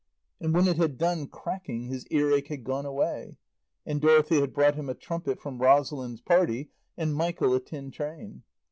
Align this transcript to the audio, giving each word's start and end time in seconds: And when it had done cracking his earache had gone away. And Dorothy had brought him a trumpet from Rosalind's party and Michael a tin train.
And 0.39 0.55
when 0.55 0.67
it 0.67 0.77
had 0.77 0.97
done 0.97 1.27
cracking 1.27 1.83
his 1.83 2.07
earache 2.09 2.47
had 2.47 2.63
gone 2.63 2.87
away. 2.87 3.37
And 3.85 4.01
Dorothy 4.01 4.41
had 4.41 4.51
brought 4.51 4.73
him 4.73 4.89
a 4.89 4.95
trumpet 4.95 5.39
from 5.39 5.59
Rosalind's 5.61 6.21
party 6.21 6.71
and 6.97 7.13
Michael 7.15 7.53
a 7.53 7.59
tin 7.59 7.91
train. 7.91 8.41